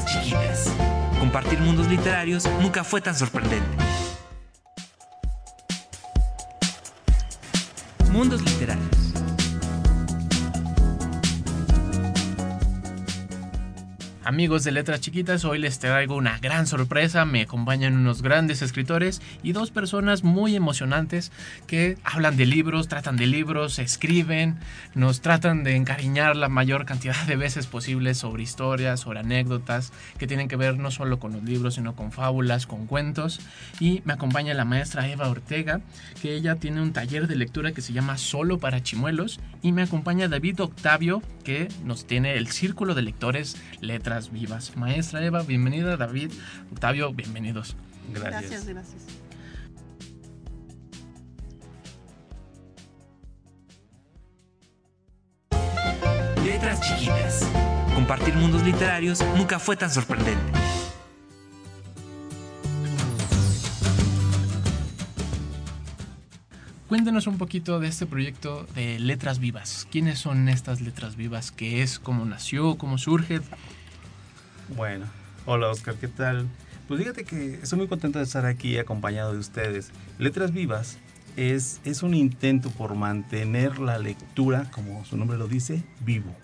[0.00, 0.72] Chiquitas.
[1.20, 3.66] Compartir mundos literarios nunca fue tan sorprendente.
[8.10, 9.01] Mundos literarios.
[14.24, 17.24] Amigos de Letras Chiquitas, hoy les traigo una gran sorpresa.
[17.24, 21.32] Me acompañan unos grandes escritores y dos personas muy emocionantes
[21.66, 24.60] que hablan de libros, tratan de libros, escriben,
[24.94, 30.28] nos tratan de encariñar la mayor cantidad de veces posible sobre historias, sobre anécdotas que
[30.28, 33.40] tienen que ver no solo con los libros, sino con fábulas, con cuentos.
[33.80, 35.80] Y me acompaña la maestra Eva Ortega,
[36.20, 39.40] que ella tiene un taller de lectura que se llama Solo para Chimuelos.
[39.62, 44.76] Y me acompaña David Octavio, que nos tiene el Círculo de Lectores Letras Vivas.
[44.76, 45.96] Maestra Eva, bienvenida.
[45.96, 46.32] David,
[46.70, 47.76] Octavio, bienvenidos.
[48.12, 48.66] Gracias.
[48.66, 49.02] Gracias, gracias.
[56.44, 57.48] Letras chiquitas.
[57.94, 60.52] Compartir mundos literarios nunca fue tan sorprendente.
[66.88, 69.88] Cuéntenos un poquito de este proyecto de Letras Vivas.
[69.90, 71.50] ¿Quiénes son estas Letras Vivas?
[71.50, 71.98] ¿Qué es?
[71.98, 72.76] ¿Cómo nació?
[72.76, 73.40] ¿Cómo surge?
[74.76, 75.04] Bueno,
[75.44, 76.46] hola Oscar, ¿qué tal?
[76.88, 79.90] Pues fíjate que estoy muy contento de estar aquí acompañado de ustedes.
[80.18, 80.96] Letras Vivas
[81.36, 86.34] es, es un intento por mantener la lectura, como su nombre lo dice, vivo.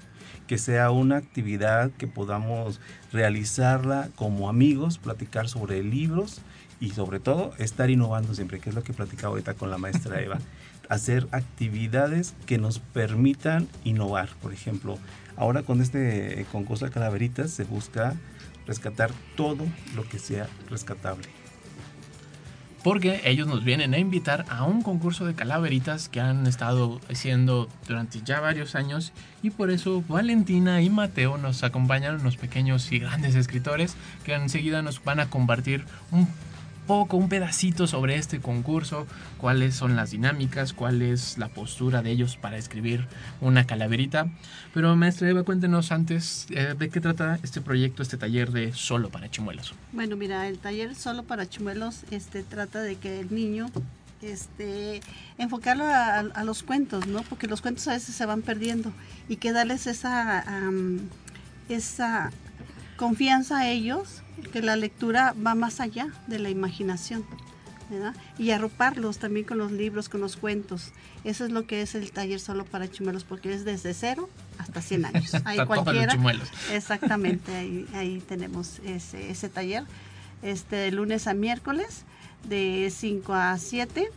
[0.47, 2.81] Que sea una actividad que podamos
[3.13, 6.43] realizarla como amigos, platicar sobre libros
[6.81, 10.21] y sobre todo estar innovando siempre, que es lo que platicaba ahorita con la maestra
[10.21, 10.39] Eva.
[10.91, 14.29] Hacer actividades que nos permitan innovar.
[14.43, 14.99] Por ejemplo,
[15.39, 18.17] Ahora con este concurso de calaveritas se busca
[18.67, 21.29] rescatar todo lo que sea rescatable.
[22.83, 27.69] Porque ellos nos vienen a invitar a un concurso de calaveritas que han estado haciendo
[27.87, 32.99] durante ya varios años y por eso Valentina y Mateo nos acompañan, unos pequeños y
[32.99, 33.95] grandes escritores
[34.25, 36.29] que enseguida nos van a compartir un
[36.89, 42.11] poco, un pedacito sobre este concurso, cuáles son las dinámicas, cuál es la postura de
[42.11, 43.07] ellos para escribir
[43.41, 44.27] una calaverita.
[44.75, 49.11] Pero maestra Eva, cuéntenos antes eh, de qué trata este proyecto, este taller de Solo
[49.11, 49.75] para Chimuelos.
[49.93, 53.71] Bueno, mira, el taller Solo para Chimuelos este, trata de que el niño
[54.23, 55.01] este,
[55.37, 57.23] enfocarlo a, los cuentos, ¿no?
[57.23, 58.93] Porque los cuentos a veces se van perdiendo
[59.29, 60.43] y que darles esa,
[61.69, 62.31] esa
[62.99, 64.23] confianza a ellos
[64.53, 67.25] que la lectura va más allá de la imaginación.
[67.89, 68.15] ¿verdad?
[68.37, 70.93] Y arroparlos también con los libros, con los cuentos.
[71.25, 74.29] Eso es lo que es el taller solo para chimuelos, porque es desde cero
[74.59, 75.33] hasta 100 años.
[75.47, 76.15] Ahí cualquiera.
[76.71, 79.85] Exactamente, ahí, ahí tenemos ese, ese taller.
[80.43, 82.05] Este, de lunes a miércoles,
[82.47, 84.11] de 5 a 7.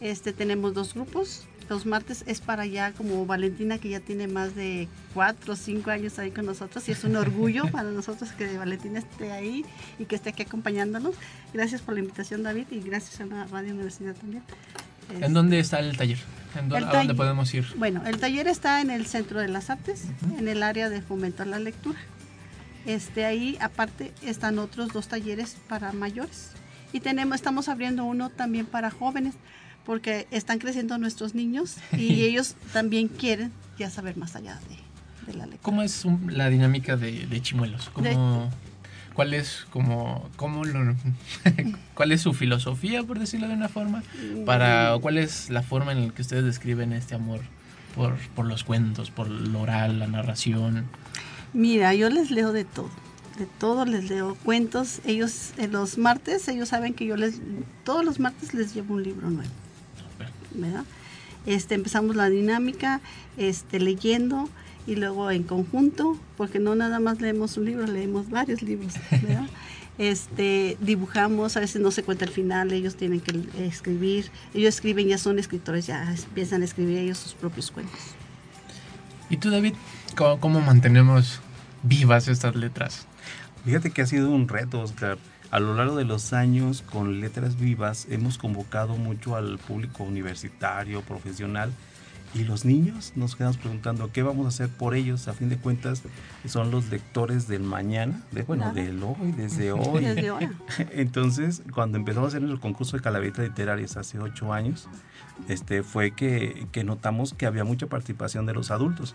[0.00, 4.54] Este, tenemos dos grupos, los martes es para allá como Valentina que ya tiene más
[4.54, 8.56] de cuatro o cinco años ahí con nosotros y es un orgullo para nosotros que
[8.56, 9.64] Valentina esté ahí
[9.98, 11.14] y que esté aquí acompañándonos.
[11.52, 14.42] Gracias por la invitación David y gracias a la Radio Universidad también.
[15.20, 16.18] ¿En dónde está el taller?
[16.58, 17.66] ¿En dónde, ¿A dónde podemos ir?
[17.76, 20.06] Bueno, el taller está en el Centro de las Artes,
[20.38, 21.98] en el área de fomentar la lectura.
[22.86, 26.50] Este, ahí aparte están otros dos talleres para mayores
[26.92, 29.34] y tenemos, estamos abriendo uno también para jóvenes
[29.84, 35.46] porque están creciendo nuestros niños y ellos también quieren ya saber más allá de, la
[35.46, 35.62] lectura.
[35.62, 37.90] ¿Cómo es la dinámica de, Chimuelos?
[39.14, 40.96] ¿Cuál es como cómo lo,
[41.94, 44.02] cuál es su filosofía por decirlo de una forma
[44.44, 47.40] para cuál es la forma en la que ustedes describen este amor
[47.94, 50.86] por, por los cuentos, por lo oral, la narración?
[51.52, 52.90] Mira, yo les leo de todo
[53.38, 55.00] de todo, les leo cuentos.
[55.04, 57.40] Ellos, en los martes, ellos saben que yo les,
[57.84, 59.50] todos los martes les llevo un libro nuevo.
[61.46, 63.00] Este, empezamos la dinámica
[63.36, 64.48] este, leyendo
[64.86, 68.94] y luego en conjunto, porque no nada más leemos un libro, leemos varios libros,
[69.96, 75.06] Este, dibujamos, a veces no se cuenta el final, ellos tienen que escribir, ellos escriben,
[75.06, 78.00] ya son escritores, ya empiezan a escribir ellos sus propios cuentos.
[79.30, 79.74] ¿Y tú, David,
[80.16, 81.40] cómo, cómo mantenemos
[81.84, 83.06] vivas estas letras?
[83.64, 85.16] Fíjate que ha sido un reto, Oscar
[85.54, 91.00] a lo largo de los años con Letras Vivas hemos convocado mucho al público universitario,
[91.02, 91.70] profesional
[92.34, 95.28] y los niños nos quedamos preguntando qué vamos a hacer por ellos.
[95.28, 96.02] A fin de cuentas
[96.44, 100.04] son los lectores del mañana, de, bueno, del hoy, desde hoy.
[100.90, 104.88] Entonces, cuando empezamos a hacer nuestro concurso de calaveras literarias hace ocho años,
[105.48, 109.14] este, fue que, que notamos que había mucha participación de los adultos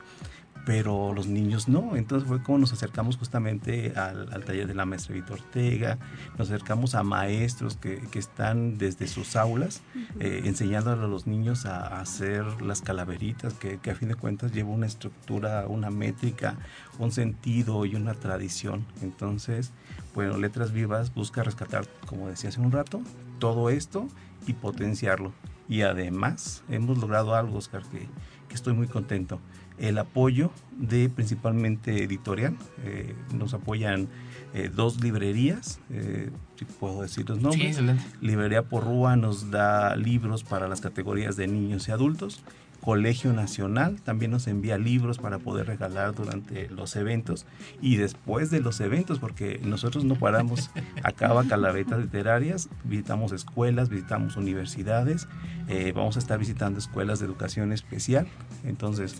[0.65, 1.95] pero los niños no.
[1.95, 5.97] Entonces fue como nos acercamos justamente al, taller de la maestra Vita Ortega,
[6.37, 9.81] nos acercamos a maestros que, que están desde sus aulas
[10.19, 14.51] eh, enseñando a los niños a, hacer las calaveritas, que, que, a fin de cuentas
[14.51, 16.55] lleva una estructura, una métrica,
[16.97, 18.85] un sentido y una tradición.
[19.01, 19.71] Entonces,
[20.13, 23.01] bueno, Letras Vivas busca rescatar, como decía hace un rato,
[23.39, 24.07] todo esto
[24.47, 25.33] y potenciarlo.
[25.67, 28.07] Y además hemos logrado algo, Oscar, que,
[28.47, 29.39] que estoy muy contento
[29.79, 32.55] el apoyo de principalmente editorial.
[32.83, 34.07] Eh, nos apoyan
[34.53, 37.77] eh, dos librerías, eh, si puedo decir los nombres.
[37.77, 37.83] Sí,
[38.21, 42.43] Librería Porrúa nos da libros para las categorías de niños y adultos
[42.83, 47.45] Colegio Nacional también nos envía libros para poder regalar durante los eventos
[47.81, 50.71] y después de los eventos, porque nosotros no paramos,
[51.03, 55.27] acaba calavetas literarias, visitamos escuelas, visitamos universidades,
[55.67, 58.27] eh, vamos a estar visitando escuelas de educación especial,
[58.63, 59.15] entonces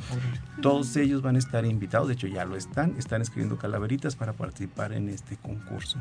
[0.61, 4.33] todos ellos van a estar invitados, de hecho ya lo están, están escribiendo calaveritas para
[4.33, 5.99] participar en este concurso.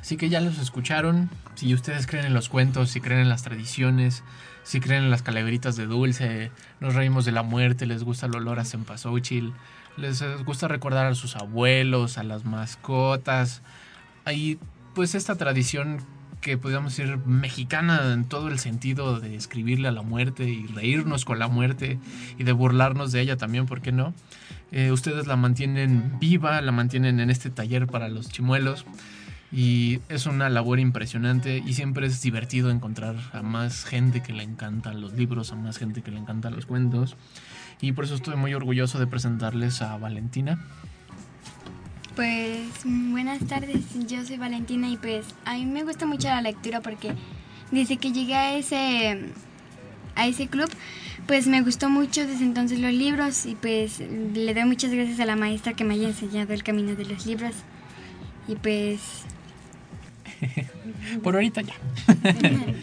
[0.00, 1.30] Así que ya los escucharon.
[1.54, 4.24] Si ustedes creen en los cuentos, si creen en las tradiciones,
[4.62, 8.36] si creen en las calaveritas de dulce, nos reímos de la muerte, les gusta el
[8.36, 9.52] olor a cempasúchil,
[9.96, 13.62] les gusta recordar a sus abuelos, a las mascotas.
[14.24, 14.58] Hay
[14.94, 15.98] pues esta tradición
[16.40, 21.24] que podríamos decir mexicana en todo el sentido de escribirle a la muerte y reírnos
[21.24, 21.98] con la muerte
[22.38, 24.14] y de burlarnos de ella también, ¿por qué no?
[24.72, 28.86] Eh, ustedes la mantienen viva, la mantienen en este taller para los chimuelos.
[29.52, 34.44] Y es una labor impresionante y siempre es divertido encontrar a más gente que le
[34.44, 37.16] encantan los libros, a más gente que le encantan los cuentos.
[37.80, 40.64] Y por eso estoy muy orgulloso de presentarles a Valentina.
[42.14, 46.80] Pues buenas tardes, yo soy Valentina y pues a mí me gusta mucho la lectura
[46.80, 47.14] porque
[47.70, 49.32] desde que llegué a ese,
[50.16, 50.68] a ese club,
[51.26, 55.24] pues me gustó mucho desde entonces los libros y pues le doy muchas gracias a
[55.24, 57.54] la maestra que me haya enseñado el camino de los libros.
[58.48, 59.24] Y pues
[61.22, 61.74] Por ahorita ya.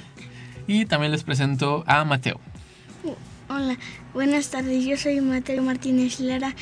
[0.68, 2.40] y también les presento a Mateo.
[3.50, 3.78] Hola,
[4.14, 4.84] buenas tardes.
[4.84, 6.54] Yo soy Mateo Martínez Lara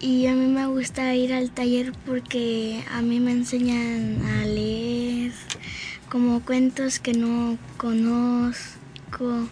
[0.00, 5.32] y a mí me gusta ir al taller porque a mí me enseñan a leer
[6.10, 9.48] como cuentos que no conozco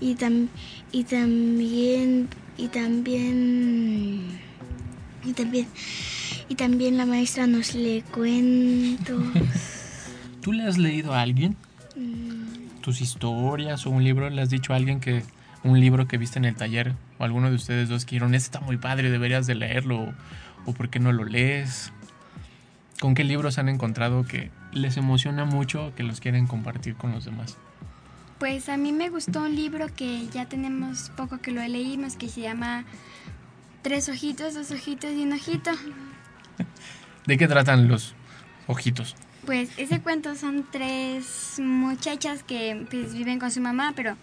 [0.00, 0.50] y, y también
[0.90, 2.28] y también
[5.24, 5.68] y también
[6.48, 9.77] y también la maestra nos lee cuentos.
[10.42, 11.56] ¿Tú le has leído a alguien?
[11.96, 12.80] Mm.
[12.80, 14.30] ¿Tus historias o un libro?
[14.30, 15.22] ¿Le has dicho a alguien que
[15.64, 18.46] un libro que viste en el taller o alguno de ustedes dos que dijeron, este
[18.46, 20.14] está muy padre, deberías de leerlo
[20.64, 21.92] o por qué no lo lees?
[23.00, 27.24] ¿Con qué libros han encontrado que les emociona mucho que los quieren compartir con los
[27.24, 27.56] demás?
[28.38, 32.28] Pues a mí me gustó un libro que ya tenemos poco que lo leímos que
[32.28, 32.84] se llama
[33.82, 35.70] Tres ojitos, dos ojitos y un ojito.
[37.26, 38.14] ¿De qué tratan los
[38.66, 39.16] ojitos?
[39.48, 44.14] Pues ese cuento son tres muchachas que pues, viven con su mamá, pero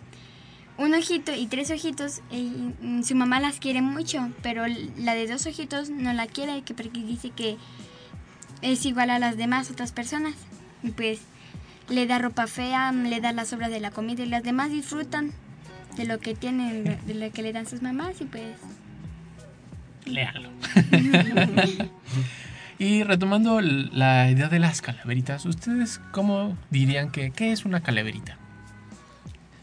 [0.77, 2.71] un ojito y tres ojitos, y
[3.03, 4.65] su mamá las quiere mucho, pero
[4.99, 7.57] la de dos ojitos no la quiere porque dice que
[8.61, 10.35] es igual a las demás otras personas.
[10.83, 11.21] Y pues
[11.89, 15.31] le da ropa fea, le da las sobras de la comida y las demás disfrutan
[15.97, 18.57] de lo que tienen, de lo que le dan sus mamás y pues...
[20.05, 20.51] Léalo.
[22.77, 28.37] Y retomando la idea de las calaveritas, ¿ustedes cómo dirían que qué es una calaverita?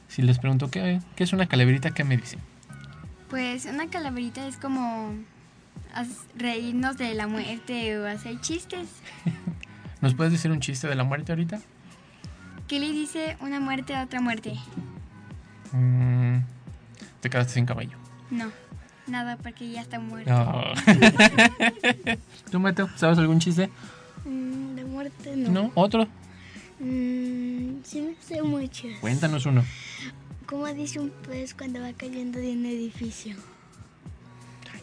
[0.08, 2.40] Si les pregunto qué, qué es una calaverita, ¿qué me dicen?
[3.28, 5.14] Pues una calaverita es como
[6.36, 8.88] reírnos de la muerte o hacer chistes.
[10.00, 11.60] ¿Nos puedes decir un chiste de la muerte ahorita?
[12.66, 14.54] ¿Qué le dice una muerte a otra muerte?
[15.72, 16.38] Mm,
[17.20, 17.98] te quedaste sin cabello.
[18.30, 18.50] No.
[19.06, 20.30] Nada, porque ya está muerto.
[22.50, 23.68] ¿Tú, Mateo, sabes algún chiste?
[24.24, 25.50] Mm, de muerte no.
[25.50, 25.72] ¿No?
[25.74, 26.06] ¿Otro?
[26.78, 28.92] Mm, sí me sé muchos.
[29.00, 29.64] Cuéntanos uno.
[30.46, 33.34] ¿Cómo dice un pez cuando va cayendo de un edificio?
[34.72, 34.82] Ay,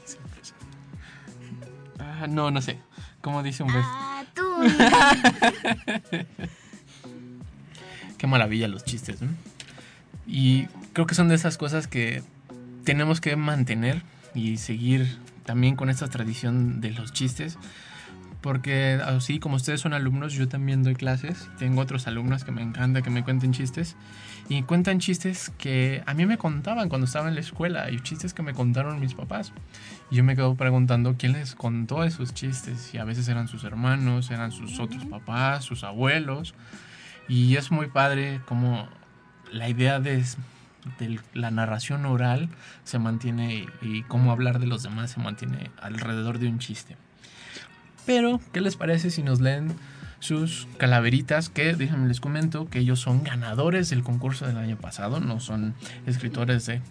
[1.99, 2.77] Ah, no, no sé.
[3.21, 3.83] ¿Cómo dice un pez?
[3.85, 4.43] Ah, tú.
[8.17, 9.29] Qué maravilla los chistes, ¿no?
[10.27, 12.21] Y creo que son de esas cosas que
[12.83, 14.01] tenemos que mantener
[14.33, 17.57] y seguir también con esta tradición de los chistes.
[18.41, 21.49] Porque así como ustedes son alumnos, yo también doy clases.
[21.57, 23.97] Tengo otros alumnos que me encanta que me cuenten chistes.
[24.47, 27.91] Y cuentan chistes que a mí me contaban cuando estaba en la escuela.
[27.91, 29.51] Y chistes que me contaron mis papás.
[30.09, 32.93] Y yo me quedo preguntando quién les contó esos chistes.
[32.93, 36.53] Y a veces eran sus hermanos, eran sus otros papás, sus abuelos.
[37.27, 38.87] Y es muy padre como
[39.51, 40.23] la idea de
[40.99, 42.49] de la narración oral
[42.83, 46.95] se mantiene y cómo hablar de los demás se mantiene alrededor de un chiste.
[48.05, 49.73] Pero, ¿qué les parece si nos leen
[50.19, 51.49] sus calaveritas?
[51.49, 55.75] Que déjenme les comento que ellos son ganadores del concurso del año pasado, no son
[56.07, 56.81] escritores de,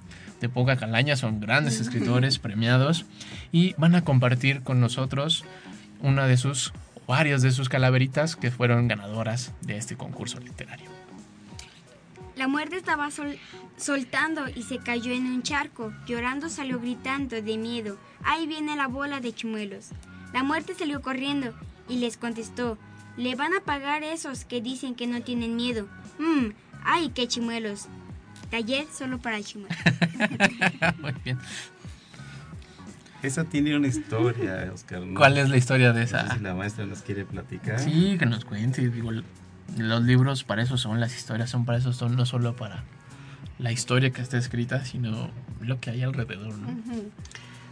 [0.40, 3.07] de poca calaña, son grandes escritores premiados
[3.50, 5.45] y van a compartir con nosotros
[6.00, 6.73] una de sus,
[7.07, 10.98] varias de sus calaveritas que fueron ganadoras de este concurso literario.
[12.38, 13.09] La muerte estaba
[13.76, 15.92] soltando y se cayó en un charco.
[16.07, 17.99] Llorando salió gritando de miedo.
[18.23, 19.88] Ahí viene la bola de chimuelos.
[20.33, 21.52] La muerte salió corriendo
[21.88, 22.78] y les contestó.
[23.16, 25.88] Le van a pagar esos que dicen que no tienen miedo.
[26.21, 26.50] Mmm,
[26.85, 27.88] ay, qué chimuelos.
[28.52, 29.76] Taller solo para chimuelos.
[31.00, 31.38] Muy bien.
[33.21, 35.02] Esa tiene una historia, Oscar.
[35.16, 36.23] ¿Cuál es la historia de esa?
[36.23, 37.80] No sé si la maestra nos quiere platicar.
[37.80, 38.88] Sí, que nos cuente.
[38.90, 39.11] Digo,
[39.76, 42.84] los libros para eso son, las historias son para eso, son no solo para
[43.58, 46.68] la historia que está escrita, sino lo que hay alrededor, ¿no?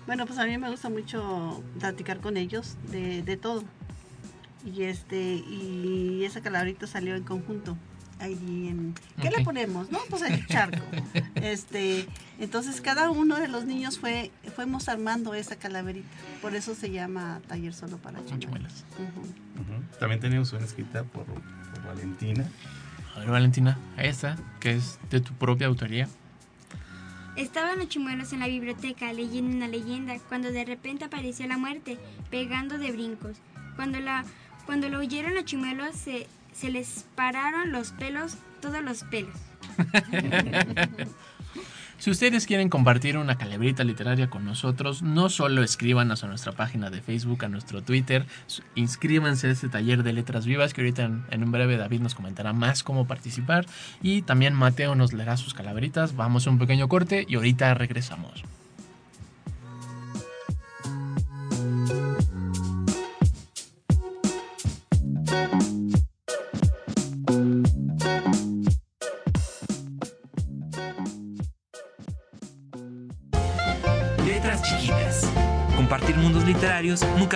[0.06, 3.64] Bueno, pues a mí me gusta mucho platicar con ellos de, de todo.
[4.64, 7.76] Y este y esa calabrita salió en conjunto.
[8.18, 9.90] Ahí en, ¿Qué le ponemos?
[9.90, 10.82] No, pues el charco.
[11.34, 12.06] este,
[12.38, 16.08] entonces cada uno de los niños fue fuimos armando esa calaverita.
[16.40, 18.84] Por eso se llama Taller Solo para Chimuelas.
[20.00, 21.26] También tenemos una escrita por
[21.86, 22.44] Valentina.
[23.14, 26.08] A ver, Valentina, ahí está, que es de tu propia autoría.
[27.36, 31.98] Estaban los chimuelos en la biblioteca leyendo una leyenda cuando de repente apareció la muerte,
[32.30, 33.36] pegando de brincos.
[33.76, 34.24] Cuando, la,
[34.64, 39.36] cuando lo oyeron los chimuelos se, se les pararon los pelos, todos los pelos.
[41.98, 46.90] Si ustedes quieren compartir una calabrita literaria con nosotros, no solo escríbanos a nuestra página
[46.90, 48.26] de Facebook, a nuestro Twitter,
[48.74, 52.52] inscríbanse a este taller de letras vivas que ahorita en, un breve David nos comentará
[52.52, 53.66] más cómo participar
[54.02, 56.14] y también Mateo nos leerá sus calabritas.
[56.14, 58.44] Vamos a un pequeño corte y ahorita regresamos.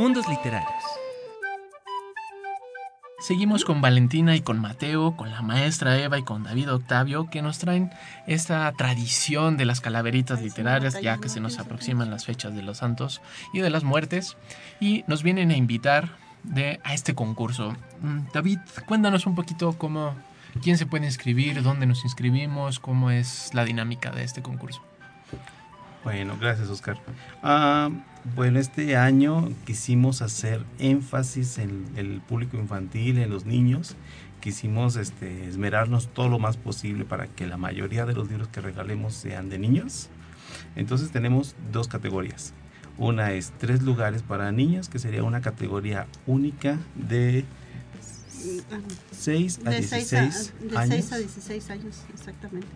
[0.00, 0.82] Mundos Literarios.
[3.18, 7.42] Seguimos con Valentina y con Mateo, con la maestra Eva y con David Octavio, que
[7.42, 7.90] nos traen
[8.26, 12.78] esta tradición de las calaveritas literarias, ya que se nos aproximan las fechas de los
[12.78, 13.20] santos
[13.52, 14.38] y de las muertes,
[14.80, 17.76] y nos vienen a invitar de, a este concurso.
[18.00, 20.14] Mm, David, cuéntanos un poquito cómo,
[20.62, 24.80] quién se puede inscribir, dónde nos inscribimos, cómo es la dinámica de este concurso.
[26.02, 26.96] Bueno, gracias Oscar.
[27.42, 27.90] Ah,
[28.34, 33.96] bueno, este año quisimos hacer énfasis en el público infantil, en los niños.
[34.40, 38.62] Quisimos este, esmerarnos todo lo más posible para que la mayoría de los libros que
[38.62, 40.08] regalemos sean de niños.
[40.74, 42.54] Entonces tenemos dos categorías.
[42.96, 47.44] Una es tres lugares para niños, que sería una categoría única de
[49.12, 50.52] 6 a 16 años.
[50.60, 52.68] De 6 a 16 años, exactamente.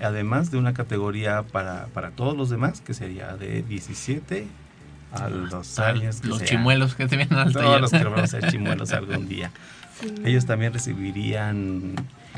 [0.00, 4.46] Además de una categoría para, para todos los demás, que sería de 17
[5.12, 6.24] a los años.
[6.24, 9.50] los chimuelos que te vienen al Todos los que vamos a ser chimuelos algún día.
[10.24, 11.94] Ellos también recibirían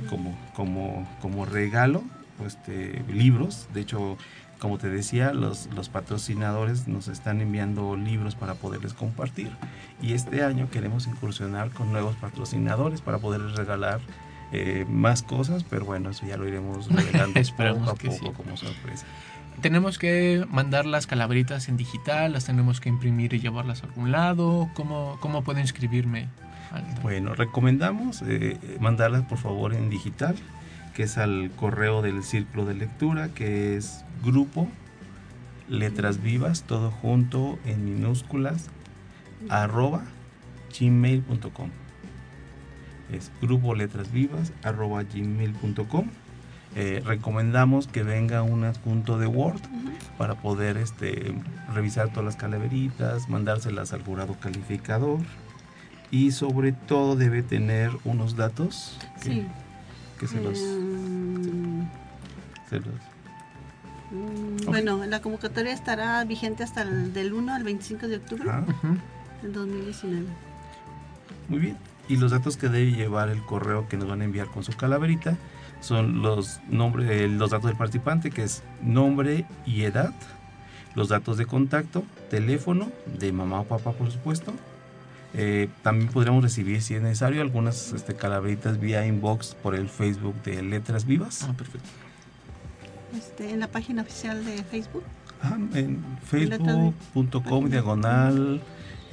[0.08, 2.04] como, como, como regalo
[2.46, 3.68] este, libros.
[3.74, 4.16] De hecho,
[4.58, 9.50] como te decía, los, los patrocinadores nos están enviando libros para poderles compartir.
[10.02, 14.00] Y este año queremos incursionar con nuevos patrocinadores para poderles regalar
[14.52, 19.06] eh, más cosas, pero bueno, eso ya lo iremos revelando poco a poco como sorpresa.
[19.60, 22.32] ¿Tenemos que mandar las calabritas en digital?
[22.32, 24.68] ¿Las tenemos que imprimir y llevarlas a algún lado?
[24.74, 26.28] ¿Cómo, cómo puedo inscribirme?
[27.02, 30.36] Bueno, recomendamos eh, mandarlas por favor en digital,
[30.98, 34.66] que es al correo del círculo de lectura, que es grupo
[35.68, 38.66] letras vivas, todo junto en minúsculas,
[39.48, 40.02] arroba
[40.76, 41.70] gmail.com.
[43.12, 46.08] Es grupo letras vivas, arroba gmail.com.
[46.74, 49.60] Eh, recomendamos que venga un adjunto de Word
[50.16, 51.32] para poder este,
[51.72, 55.20] revisar todas las calaveritas, mandárselas al jurado calificador
[56.10, 59.46] y sobre todo debe tener unos datos que, Sí.
[60.18, 60.58] Que se los...
[62.68, 62.86] Se los-
[64.10, 68.60] mm, Bueno, la convocatoria estará vigente hasta el del 1 al 25 de octubre Ajá,
[68.68, 68.96] Ujú.
[69.42, 70.26] del 2019.
[71.48, 71.76] muy bien.
[72.08, 74.72] Y los datos que debe llevar el correo que nos van a enviar con su
[74.72, 75.36] calaverita
[75.80, 80.12] son los, nombre, los datos del participante, que es nombre y edad,
[80.94, 84.52] los datos de contacto, teléfono de mamá o papá, por supuesto.
[85.34, 90.34] Eh, también podríamos recibir, si es necesario, algunas este, calaveritas vía inbox por el Facebook
[90.42, 91.46] de Letras Vivas.
[91.48, 91.88] Ah, perfecto.
[93.16, 95.04] Este, en la página oficial de Facebook.
[95.40, 98.60] Ajá, en facebook.com diagonal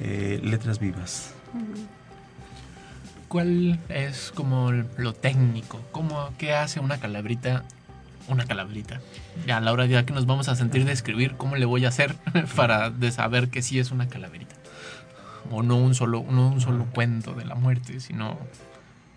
[0.00, 1.34] eh, Letras Vivas.
[1.54, 1.86] Ujú.
[3.28, 5.80] ¿Cuál es como lo técnico?
[5.92, 7.64] ¿Cómo, ¿Qué hace una calabrita?
[8.28, 9.00] Una calabrita.
[9.46, 11.84] Ya a la hora ya que nos vamos a sentir de escribir, ¿cómo le voy
[11.84, 12.14] a hacer
[12.56, 14.54] para de saber que sí es una calaverita?
[15.50, 18.38] O no un solo, no un solo cuento de la muerte, sino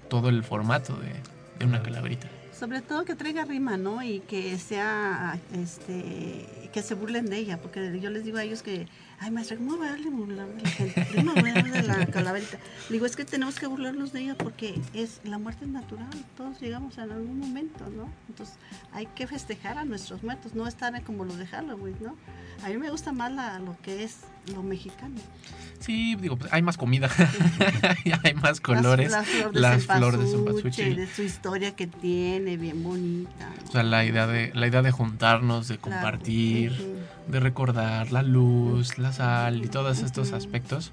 [0.09, 2.27] todo el formato de, una calaverita.
[2.57, 4.03] Sobre todo que traiga rima, ¿no?
[4.03, 8.61] Y que sea, este, que se burlen de ella, porque yo les digo a ellos
[8.61, 8.87] que,
[9.19, 11.07] ay maestra, ¿cómo voy a darle burlar de la gente?
[11.15, 12.57] ¿Cómo voy a de la calaverita?
[12.89, 16.59] Digo, es que tenemos que burlarnos de ella porque es, la muerte es natural, todos
[16.59, 18.09] llegamos en algún momento, ¿no?
[18.27, 18.55] Entonces
[18.91, 22.15] hay que festejar a nuestros muertos, no estar como los de Halloween, ¿no?
[22.63, 24.17] A mí me gusta más la, lo que es
[24.53, 25.15] lo mexicano.
[25.79, 27.09] Sí, digo, pues hay más comida,
[28.23, 29.11] hay más colores.
[29.11, 33.49] Las, las flores de de su historia que tiene, bien bonita.
[33.67, 36.01] O sea, la idea de, la idea de juntarnos, de Claro.
[36.01, 36.99] compartir.
[37.27, 40.91] De recordar la luz, la sal y todos estos aspectos.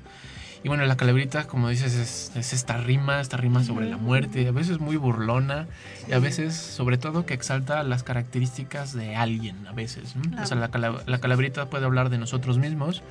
[0.67, 4.49] Y bueno, la calaverita, como dices, es, es esta rima, esta rima sobre la muerte,
[4.49, 5.69] a veces muy burlona
[6.09, 10.17] y a veces, sobre todo, que exalta las características de alguien, a veces.
[10.17, 10.43] ¿no?
[10.43, 13.05] O sea, la, cala- la calaverita puede hablar de nosotros mismos,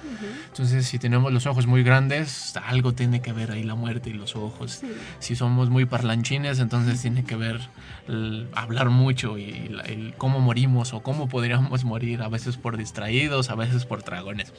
[0.49, 4.13] entonces si tenemos los ojos muy grandes, algo tiene que ver ahí la muerte y
[4.13, 4.79] los ojos.
[4.81, 4.87] Sí.
[5.19, 7.61] Si somos muy parlanchines, entonces tiene que ver
[8.09, 12.75] el hablar mucho y la- el cómo morimos o cómo podríamos morir, a veces por
[12.75, 14.51] distraídos, a veces por dragones.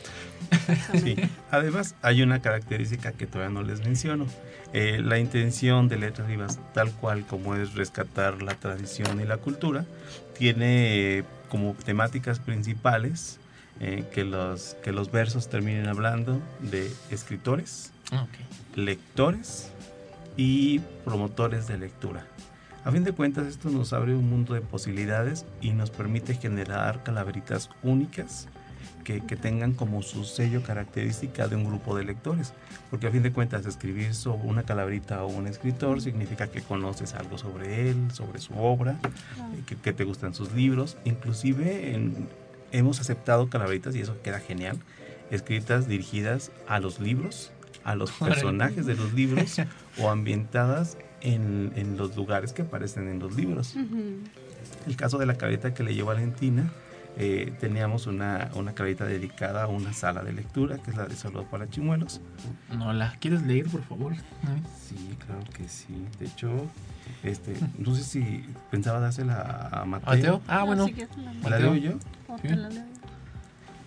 [0.95, 1.15] Sí.
[1.51, 4.27] Además, hay una característica que todavía no les menciono.
[4.73, 9.37] Eh, la intención de Letras Vivas, tal cual como es rescatar la tradición y la
[9.39, 9.85] cultura,
[10.39, 13.39] tiene eh, como temáticas principales
[13.81, 18.77] eh, que, los, que los versos terminen hablando de escritores, Ah, ok.
[18.79, 19.71] lectores
[20.37, 22.25] y promotores de lectura.
[22.85, 27.03] A fin de cuentas, esto nos abre un mundo de posibilidades y nos permite generar
[27.03, 28.47] calaveritas únicas
[29.05, 32.53] que, que tengan como su sello característica de un grupo de lectores.
[32.91, 37.15] Porque a fin de cuentas, escribir sobre una calaverita o un escritor significa que conoces
[37.15, 38.99] algo sobre él, sobre su obra,
[39.67, 40.97] que, que te gustan sus libros.
[41.05, 42.29] Inclusive en-
[42.73, 44.77] hemos aceptado calaveritas, y eso queda genial,
[45.31, 47.53] escritas dirigidas a los libros,
[47.85, 49.57] a los personajes de los libros
[49.99, 53.75] o ambientadas en, en los lugares que aparecen en los libros.
[54.87, 56.71] El caso de la calavera que le llevó a Valentina,
[57.17, 58.75] eh, teníamos una, una
[59.07, 62.21] dedicada a una sala de lectura, que es la de Saludos para Chimuelos.
[62.77, 64.13] No, ¿la quieres leer, por favor?
[64.15, 64.63] Ay.
[64.89, 66.07] Sí, claro que sí.
[66.21, 66.51] De hecho,
[67.23, 70.11] este, no sé si pensaba dársela a Mateo.
[70.15, 70.43] ¿Mateo?
[70.47, 70.87] Ah, No, bueno.
[70.89, 71.09] la leo.
[71.17, 71.59] ¿La Mateo.
[71.59, 71.93] leo yo?
[72.43, 72.49] Sí.
[72.49, 72.85] te la leo.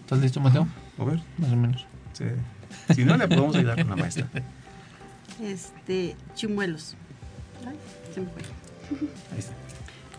[0.02, 0.68] ¿Estás listo, Mateo?
[0.98, 1.22] A ver.
[1.38, 1.86] Más o menos.
[2.14, 2.26] sí.
[2.94, 4.28] Si no, le podemos ayudar con la maestra.
[5.42, 6.96] Este, chimuelos.
[7.68, 7.76] Ay,
[8.14, 8.42] se me fue.
[9.34, 9.54] Ahí está.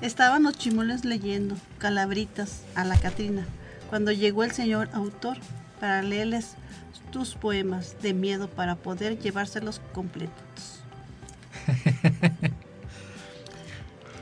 [0.00, 3.44] Estaban los chimuelos leyendo calabritas a la Catrina
[3.90, 5.36] cuando llegó el señor autor
[5.78, 6.54] para leerles
[7.10, 10.80] tus poemas de miedo para poder llevárselos completos.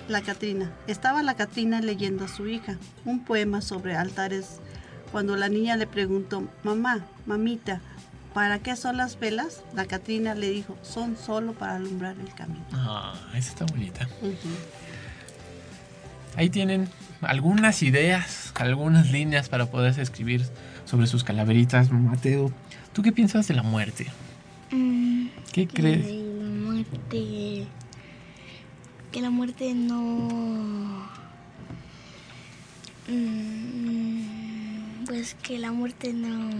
[0.08, 0.72] La Catrina.
[0.86, 4.58] Estaba la Catrina leyendo a su hija un poema sobre altares
[5.12, 7.82] cuando la niña le preguntó, mamá, mamita,
[8.32, 9.62] ¿para qué son las velas?
[9.74, 12.64] La Catrina le dijo, son solo para alumbrar el camino.
[12.72, 14.08] Ah, esa está bonita.
[16.38, 16.88] Ahí tienen
[17.20, 20.44] algunas ideas, algunas líneas para poder escribir
[20.84, 21.90] sobre sus calaveritas.
[21.90, 22.52] Mateo,
[22.92, 24.06] ¿tú qué piensas de la muerte?
[24.70, 26.06] Mm, ¿Qué que crees?
[26.06, 27.66] la muerte.
[29.10, 31.08] Que la muerte no.
[33.08, 36.50] Mm, pues que la muerte no.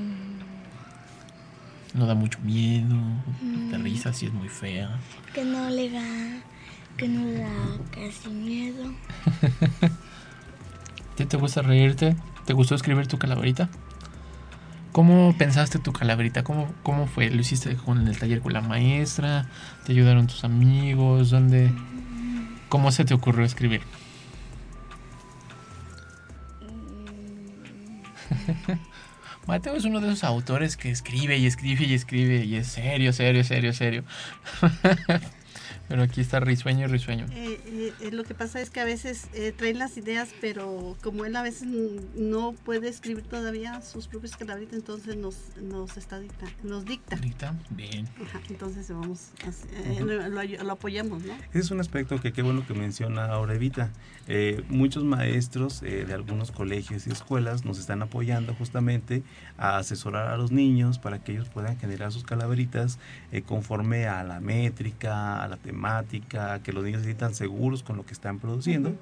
[1.95, 2.97] No da mucho miedo,
[3.71, 3.83] te Mm.
[3.85, 4.99] risa si es muy fea.
[5.35, 6.03] Que no le da.
[6.99, 7.49] Que no da
[7.93, 8.93] casi miedo.
[11.13, 12.17] ¿A ti te gusta reírte?
[12.45, 13.69] ¿Te gustó escribir tu calaverita?
[14.91, 16.43] ¿Cómo pensaste tu calaverita?
[16.43, 17.31] ¿Cómo, ¿Cómo fue?
[17.31, 19.47] ¿Lo hiciste con el taller con la maestra?
[19.87, 21.31] ¿Te ayudaron tus amigos?
[21.31, 21.71] ¿Dónde?
[22.69, 23.83] ¿Cómo se te ocurrió escribir?
[29.47, 33.13] Mateo es uno de esos autores que escribe y escribe y escribe y es serio,
[33.13, 34.03] serio, serio, serio.
[35.89, 37.27] Pero aquí está risueño y risueño.
[37.33, 40.97] Eh, eh, eh, lo que pasa es que a veces eh, traen las ideas, pero
[41.03, 41.67] como él a veces
[42.15, 47.17] no puede escribir todavía sus propias calabritas, entonces nos, nos, está dicta, nos dicta.
[47.17, 47.55] ¿Dicta?
[47.71, 48.07] Bien.
[48.23, 51.33] Ajá, entonces vamos, a, eh, lo, lo, lo apoyamos, ¿no?
[51.51, 53.91] Ese es un aspecto que qué bueno que menciona ahora Evita.
[54.31, 59.23] Eh, muchos maestros eh, de algunos colegios y escuelas nos están apoyando justamente
[59.57, 62.99] a asesorar a los niños para que ellos puedan generar sus calaveritas
[63.33, 65.78] eh, conforme a la métrica, a la temática,
[66.63, 68.95] que los niños se sientan seguros con lo que están produciendo.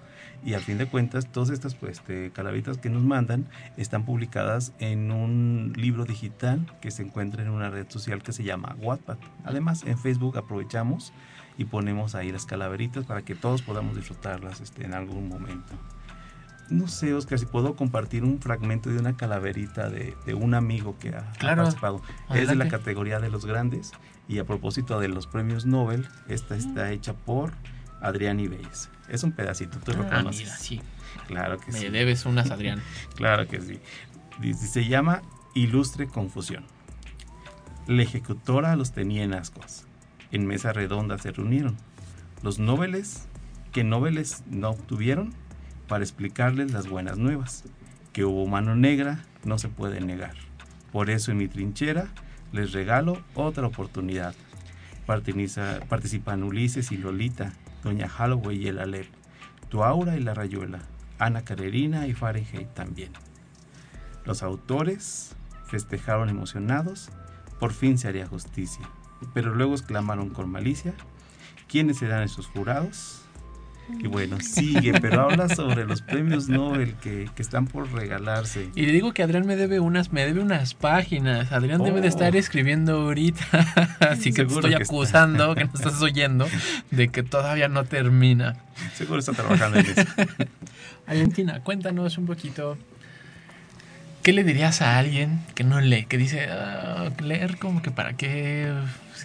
[0.44, 4.72] Y al fin de cuentas, todas estas pues, este, calaveritas que nos mandan están publicadas
[4.78, 9.16] en un libro digital que se encuentra en una red social que se llama Wattpad.
[9.44, 11.12] Además, en Facebook aprovechamos
[11.58, 15.72] y ponemos ahí las calaveritas para que todos podamos disfrutarlas este, en algún momento.
[16.68, 20.96] No sé, Oscar, si puedo compartir un fragmento de una calaverita de, de un amigo
[20.98, 22.02] que ha, ha Claro, participado.
[22.28, 22.64] Es de adelante.
[22.64, 23.92] la categoría de los grandes
[24.28, 27.52] y a propósito de los premios Nobel, esta está hecha por
[28.00, 28.88] Adrián Ibáñez.
[29.08, 30.42] Es un pedacito, tú lo Ah, conoces.
[30.44, 30.80] mira, sí.
[31.28, 31.88] Claro que Me sí.
[31.88, 32.82] debes unas, Adrián.
[33.16, 33.80] Claro que sí.
[34.54, 35.22] Se llama
[35.54, 36.64] Ilustre Confusión.
[37.86, 39.86] La ejecutora los tenía en ascuas.
[40.32, 41.76] En mesa redonda se reunieron.
[42.42, 43.28] Los noveles,
[43.72, 45.32] que noveles no obtuvieron,
[45.88, 47.64] para explicarles las buenas nuevas.
[48.12, 50.34] Que hubo mano negra, no se puede negar.
[50.92, 52.08] Por eso en mi trinchera
[52.56, 54.34] les regalo otra oportunidad.
[55.06, 57.52] Participan Ulises y Lolita,
[57.84, 59.06] Doña Holloway y el Alep,
[59.68, 60.80] Tu Aura y la Rayuela,
[61.18, 63.12] Ana Carerina y Fahrenheit también.
[64.24, 67.10] Los autores festejaron emocionados,
[67.60, 68.88] por fin se haría justicia,
[69.34, 70.94] pero luego exclamaron con malicia,
[71.68, 73.22] ¿quiénes serán esos jurados?
[73.88, 78.68] Y bueno, sigue, pero habla sobre los premios Nobel que, que están por regalarse.
[78.74, 81.52] Y le digo que Adrián me debe unas, me debe unas páginas.
[81.52, 82.10] Adrián debe de Oh.
[82.10, 83.44] estar escribiendo ahorita.
[84.00, 86.48] Así que te estoy acusando, que no estás oyendo,
[86.90, 88.56] de que todavía no termina.
[88.94, 90.02] Seguro está trabajando en eso.
[91.06, 92.76] Valentina, cuéntanos un poquito.
[94.22, 96.06] ¿Qué le dirías a alguien que no lee?
[96.06, 98.72] Que dice, "Ah, leer como que para qué,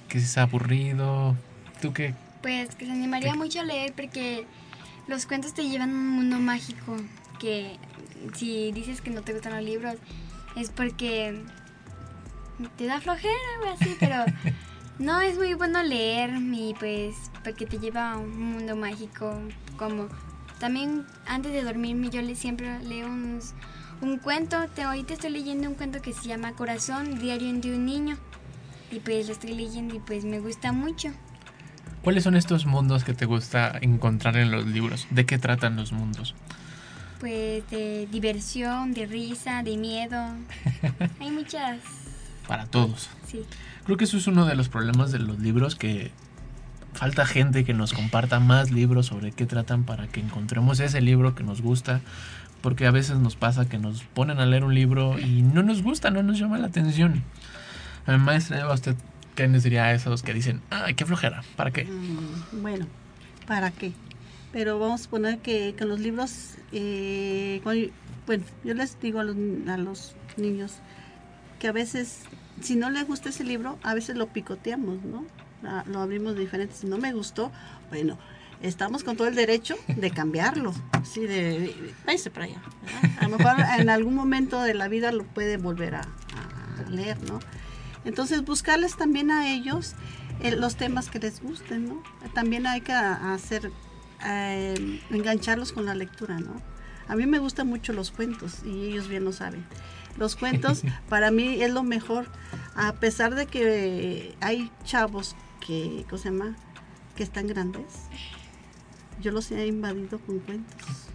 [0.07, 1.35] que es aburrido.
[1.81, 2.13] ¿Tú qué?
[2.41, 4.45] Pues que se animaría mucho a leer porque
[5.07, 6.95] los cuentos te llevan a un mundo mágico
[7.39, 7.77] que
[8.35, 9.95] si dices que no te gustan los libros
[10.55, 11.43] es porque
[12.77, 13.33] te da flojera
[13.65, 14.25] o así, pero
[14.99, 19.39] no es muy bueno leer y pues porque te lleva a un mundo mágico
[19.77, 20.07] como
[20.59, 23.53] también antes de dormirme yo le siempre leo unos-
[24.01, 27.85] un cuento, te, ahorita estoy leyendo un cuento que se llama Corazón, diario de un
[27.85, 28.17] niño
[28.91, 31.11] y pues lo estoy leyendo y pues me gusta mucho.
[32.03, 35.07] ¿Cuáles son estos mundos que te gusta encontrar en los libros?
[35.11, 36.33] ¿De qué tratan los mundos?
[37.19, 40.17] Pues de diversión, de risa, de miedo.
[41.19, 41.77] Hay muchas,
[42.47, 43.09] Para todos.
[43.27, 43.41] sí.
[43.85, 46.11] Creo que eso es uno de los problemas de los libros que
[46.93, 51.35] falta gente que nos comparta más libros sobre qué tratan para que encontremos ese libro
[51.35, 52.01] que nos gusta.
[52.61, 55.81] Porque a veces nos pasa que nos ponen a leer un libro y no nos
[55.81, 57.23] gusta, no nos llama la atención.
[58.05, 58.95] Mi maestra, Eva, ¿usted
[59.35, 61.85] qué nos diría a esos que dicen, ay, qué flojera, ¿para qué?
[61.85, 62.87] Mm, Bueno,
[63.47, 63.93] ¿para qué?
[64.51, 67.61] Pero vamos a poner que con los libros, eh,
[68.25, 69.35] bueno, yo les digo a los,
[69.67, 70.75] a los niños
[71.59, 72.23] que a veces,
[72.59, 75.25] si no les gusta ese libro, a veces lo picoteamos, ¿no?
[75.85, 76.73] Lo abrimos diferente.
[76.75, 77.51] Si no me gustó,
[77.89, 78.17] bueno,
[78.61, 80.73] estamos con todo el derecho de cambiarlo.
[81.03, 81.73] Sí, de,
[82.05, 82.61] váyase para allá.
[83.19, 86.01] A lo mejor en algún momento de la vida lo puede volver a
[86.89, 87.39] leer, ¿no?
[88.05, 89.95] Entonces, buscarles también a ellos
[90.41, 92.03] eh, los temas que les gusten, ¿no?
[92.33, 93.71] También hay que hacer,
[94.25, 96.61] eh, engancharlos con la lectura, ¿no?
[97.07, 99.65] A mí me gustan mucho los cuentos y ellos bien lo saben.
[100.17, 102.27] Los cuentos para mí es lo mejor,
[102.75, 105.35] a pesar de que hay chavos
[105.65, 106.55] que, ¿cómo se llama?
[107.15, 107.85] Que están grandes.
[109.21, 111.10] Yo los he invadido con cuentos.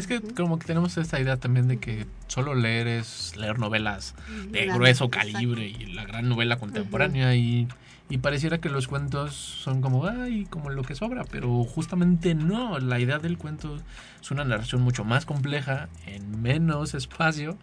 [0.00, 4.14] Es que como que tenemos esta idea también de que solo leer es leer novelas
[4.48, 5.30] de grueso exacto.
[5.30, 7.68] calibre y la gran novela contemporánea y,
[8.08, 12.78] y pareciera que los cuentos son como, ay, como lo que sobra, pero justamente no,
[12.78, 13.76] la idea del cuento
[14.22, 17.58] es una narración mucho más compleja, en menos espacio,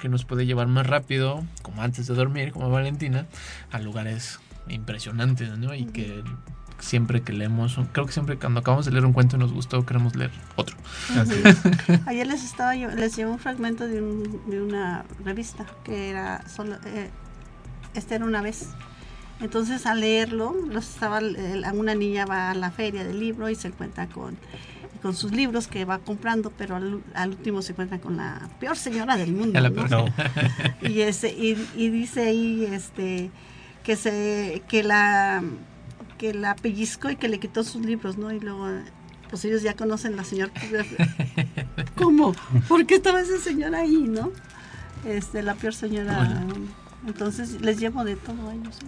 [0.00, 3.26] que nos puede llevar más rápido, como antes de dormir, como Valentina,
[3.72, 5.74] a lugares impresionantes, ¿no?
[5.74, 6.22] Y que
[6.80, 9.84] siempre que leemos, creo que siempre cuando acabamos de leer un cuento y nos gustó,
[9.86, 10.76] queremos leer otro.
[11.18, 12.00] Así es.
[12.06, 16.46] Ayer les estaba yo- les llevé un fragmento de, un- de una revista que era
[16.48, 17.10] solo eh,
[17.94, 18.68] esta era una vez.
[19.40, 23.54] Entonces al leerlo, los estaba eh, una niña va a la feria del libro y
[23.54, 24.36] se encuentra con
[25.02, 28.76] con sus libros que va comprando, pero al, al último se encuentra con la peor
[28.76, 29.58] señora del mundo.
[30.82, 33.30] Y ese y, y dice ahí este
[33.82, 35.42] que se que la
[36.20, 38.68] que la pellizcó y que le quitó sus libros no y luego
[39.30, 40.52] pues ellos ya conocen la señora
[41.96, 42.34] cómo
[42.68, 44.30] por qué estaba esa señora ahí no
[45.06, 46.44] este la peor señora
[47.06, 48.78] entonces les llevo de todo a ellos.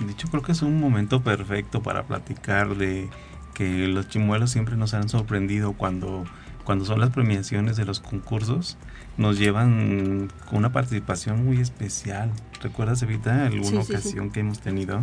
[0.00, 3.10] De hecho, creo que es un momento perfecto para platicar de
[3.52, 6.24] que los chimuelos siempre nos han sorprendido cuando,
[6.64, 8.78] cuando son las premiaciones de los concursos.
[9.18, 12.30] Nos llevan con una participación muy especial.
[12.62, 13.92] ¿Recuerdas, Evita, alguna Sí, sí, sí.
[13.92, 15.02] ocasión que hemos tenido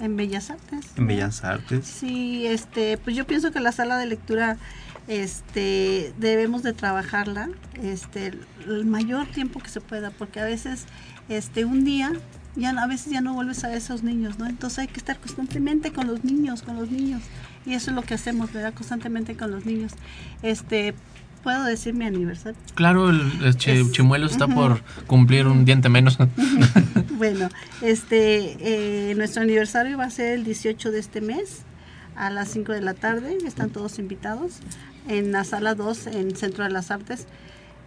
[0.00, 1.08] en Bellas Artes en ¿no?
[1.08, 1.86] Bellas Artes?
[1.86, 4.56] Sí, este, pues yo pienso que la sala de lectura,
[5.08, 7.48] este, debemos de trabajarla,
[7.82, 8.32] este,
[8.66, 10.84] el mayor tiempo que se pueda, porque a veces,
[11.28, 12.12] este, un día,
[12.56, 14.46] ya a veces ya no vuelves a esos niños, ¿no?
[14.46, 17.22] Entonces hay que estar constantemente con los niños, con los niños,
[17.66, 18.74] y eso es lo que hacemos, ¿verdad?
[18.74, 19.92] Constantemente con los niños.
[20.42, 20.94] Este,
[21.42, 22.58] puedo decir mi aniversario.
[22.74, 26.18] Claro, el, el chi- Es- chimuelo está por cumplir un diente menos.
[27.18, 27.48] Bueno,
[27.82, 31.62] este, eh, nuestro aniversario va a ser el 18 de este mes
[32.14, 33.38] a las 5 de la tarde.
[33.44, 34.60] Están todos invitados
[35.08, 37.26] en la sala 2 en Centro de las Artes.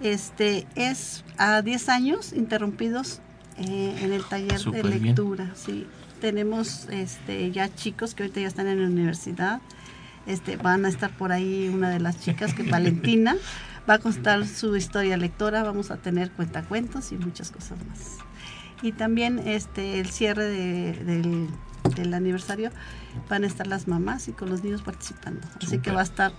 [0.02, 3.22] Este es a 10 años interrumpidos
[3.58, 5.04] eh, en el taller de bien.
[5.04, 5.54] lectura.
[5.56, 5.88] Sí,
[6.20, 9.62] tenemos este, ya chicos que ahorita ya están en la universidad.
[10.26, 13.38] Este, van a estar por ahí una de las chicas que Valentina
[13.90, 15.64] va a contar su historia lectora.
[15.64, 18.31] Vamos a tener cuentacuentos y muchas cosas más
[18.82, 21.48] y también este el cierre de- del,
[21.96, 22.72] del aniversario
[23.30, 25.48] van a estar las mamás y con los niños participando.
[25.62, 26.32] Así que va a estar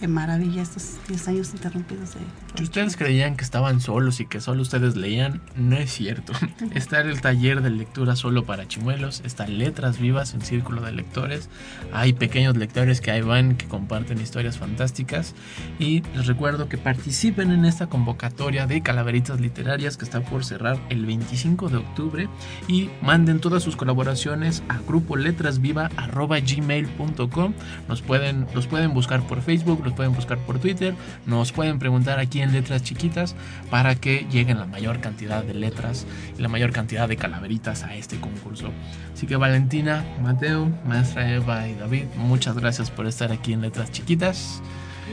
[0.00, 2.14] de maravilla estos 10 años interrumpidos.
[2.14, 2.20] de-
[2.56, 6.32] Si ustedes creían que estaban solos y que solo ustedes leían, no es cierto.
[6.74, 11.48] Está el taller de lectura solo para chimuelos, está Letras Vivas, un círculo de lectores.
[11.92, 15.34] Hay pequeños lectores que ahí van, que comparten historias fantásticas.
[15.78, 20.78] Y les recuerdo que participen en esta convocatoria de calaveritas literarias que está por cerrar
[20.90, 22.28] el 25 de octubre.
[22.68, 27.54] Y manden todas sus colaboraciones a grupo letrasviva.gmail.com.
[27.88, 30.94] Nos pueden, los pueden buscar por Facebook, los pueden buscar por Twitter,
[31.26, 33.34] nos pueden preguntar aquí en letras chiquitas
[33.70, 36.06] para que lleguen la mayor cantidad de letras
[36.38, 38.70] y la mayor cantidad de calaveritas a este concurso.
[39.12, 43.90] Así que Valentina, Mateo, maestra Eva y David, muchas gracias por estar aquí en letras
[43.90, 44.62] chiquitas.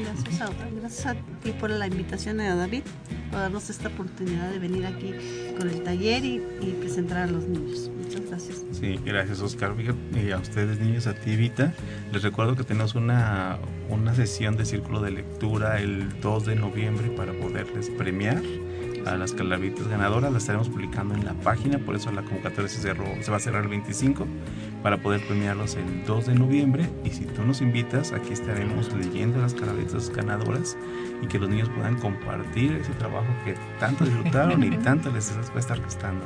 [0.03, 2.83] Gracias a, gracias a ti por la invitación a David,
[3.31, 5.13] por darnos esta oportunidad de venir aquí
[5.57, 6.39] con el taller y,
[6.79, 7.89] presentar a los niños.
[7.97, 8.63] Muchas gracias.
[8.71, 9.75] Sí, gracias Oscar.
[10.13, 11.73] Y a ustedes niños, a ti Vita,
[12.11, 13.57] les recuerdo que tenemos una,
[13.89, 18.41] una sesión de círculo de lectura el 2 de noviembre para poderles premiar
[19.13, 20.31] a las calaveritas ganadoras.
[20.31, 23.39] La estaremos publicando en la página, por eso la convocatoria se, cerró, se va a
[23.39, 24.27] cerrar el 25
[24.83, 26.89] para poder premiarlos el 2 de noviembre.
[27.03, 30.77] Y si tú nos invitas, aquí estaremos leyendo las calaveritas ganadoras
[31.21, 35.55] y que los niños puedan compartir ese trabajo que tanto disfrutaron y tanto les va
[35.55, 36.25] a estar gustando.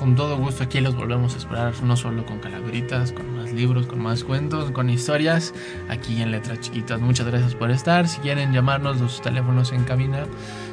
[0.00, 3.86] Con todo gusto aquí los volvemos a esperar, no solo con calaveritas, con más libros,
[3.86, 5.52] con más cuentos, con historias,
[5.90, 7.02] aquí en Letras Chiquitas.
[7.02, 8.08] Muchas gracias por estar.
[8.08, 10.24] Si quieren llamarnos, los teléfonos en cabina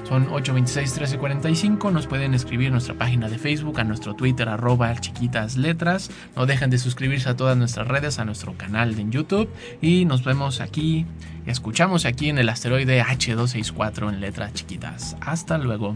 [0.08, 1.92] son 826-1345.
[1.92, 6.10] Nos pueden escribir en nuestra página de Facebook, a nuestro Twitter, arroba chiquitas letras.
[6.38, 9.50] No dejen de suscribirse a todas nuestras redes, a nuestro canal en YouTube.
[9.82, 11.06] Y nos vemos aquí,
[11.46, 15.18] escuchamos aquí en el asteroide H264 en Letras Chiquitas.
[15.20, 15.96] Hasta luego.